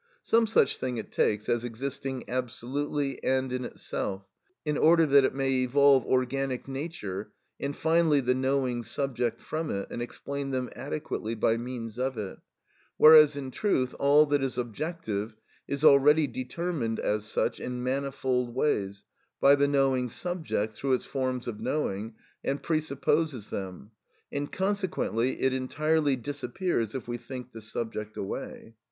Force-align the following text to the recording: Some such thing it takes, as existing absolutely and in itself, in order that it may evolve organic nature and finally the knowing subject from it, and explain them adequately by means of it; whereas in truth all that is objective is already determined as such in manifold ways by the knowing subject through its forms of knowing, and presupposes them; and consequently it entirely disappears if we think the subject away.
Some 0.23 0.47
such 0.47 0.79
thing 0.79 0.97
it 0.97 1.11
takes, 1.11 1.47
as 1.47 1.63
existing 1.63 2.27
absolutely 2.27 3.23
and 3.23 3.53
in 3.53 3.63
itself, 3.63 4.25
in 4.65 4.75
order 4.75 5.05
that 5.05 5.23
it 5.23 5.35
may 5.35 5.51
evolve 5.61 6.07
organic 6.07 6.67
nature 6.67 7.31
and 7.59 7.75
finally 7.75 8.19
the 8.19 8.33
knowing 8.33 8.81
subject 8.81 9.39
from 9.39 9.69
it, 9.69 9.87
and 9.91 10.01
explain 10.01 10.49
them 10.49 10.71
adequately 10.75 11.35
by 11.35 11.55
means 11.55 11.99
of 11.99 12.17
it; 12.17 12.39
whereas 12.97 13.35
in 13.37 13.51
truth 13.51 13.93
all 13.99 14.25
that 14.25 14.41
is 14.41 14.57
objective 14.57 15.35
is 15.67 15.83
already 15.85 16.25
determined 16.25 16.99
as 16.99 17.23
such 17.25 17.59
in 17.59 17.83
manifold 17.83 18.55
ways 18.55 19.05
by 19.39 19.53
the 19.53 19.67
knowing 19.67 20.09
subject 20.09 20.73
through 20.73 20.93
its 20.93 21.05
forms 21.05 21.47
of 21.47 21.59
knowing, 21.59 22.15
and 22.43 22.63
presupposes 22.63 23.49
them; 23.51 23.91
and 24.31 24.51
consequently 24.51 25.43
it 25.43 25.53
entirely 25.53 26.15
disappears 26.15 26.95
if 26.95 27.07
we 27.07 27.17
think 27.17 27.51
the 27.51 27.61
subject 27.61 28.17
away. 28.17 28.73